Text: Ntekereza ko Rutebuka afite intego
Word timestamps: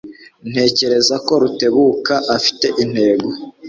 Ntekereza 0.51 1.15
ko 1.25 1.33
Rutebuka 1.41 2.13
afite 2.37 2.67
intego 2.83 3.27